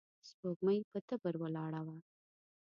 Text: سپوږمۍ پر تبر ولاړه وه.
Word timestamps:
سپوږمۍ 0.27 0.79
پر 0.89 1.01
تبر 1.07 1.33
ولاړه 1.39 1.81
وه. 1.85 1.95